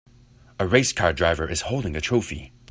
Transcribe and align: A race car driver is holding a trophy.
A 0.59 0.65
race 0.65 0.93
car 0.93 1.13
driver 1.13 1.47
is 1.47 1.61
holding 1.61 1.95
a 1.95 2.01
trophy. 2.01 2.51